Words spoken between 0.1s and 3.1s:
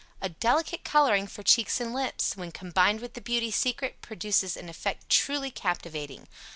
A delicate coloring for cheeks and lips; when combined